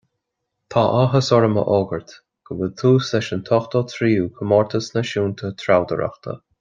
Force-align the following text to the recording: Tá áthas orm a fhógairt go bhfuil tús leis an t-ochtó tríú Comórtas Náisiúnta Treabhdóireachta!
Tá 0.75 0.83
áthas 1.01 1.27
orm 1.35 1.59
a 1.63 1.65
fhógairt 1.67 2.13
go 2.49 2.57
bhfuil 2.61 2.71
tús 2.83 3.11
leis 3.17 3.29
an 3.37 3.45
t-ochtó 3.51 3.83
tríú 3.93 4.25
Comórtas 4.41 4.89
Náisiúnta 4.97 5.53
Treabhdóireachta! 5.65 6.37